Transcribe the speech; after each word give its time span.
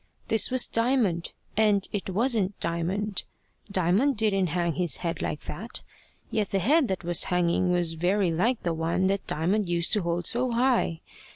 This 0.29 0.49
was 0.49 0.67
Diamond 0.67 1.31
and 1.55 1.87
it 1.93 2.09
wasn't 2.09 2.59
Diamond. 2.59 3.21
Diamond 3.71 4.17
didn't 4.17 4.47
hang 4.47 4.73
his 4.73 4.97
head 5.05 5.21
like 5.21 5.41
that; 5.41 5.83
yet 6.31 6.49
the 6.49 6.57
head 6.57 6.87
that 6.87 7.03
was 7.03 7.25
hanging 7.25 7.71
was 7.71 7.93
very 7.93 8.31
like 8.31 8.63
the 8.63 8.73
one 8.73 9.05
that 9.05 9.27
Diamond 9.27 9.69
used 9.69 9.93
to 9.93 10.01
hold 10.01 10.25
so 10.25 10.53
high. 10.53 11.01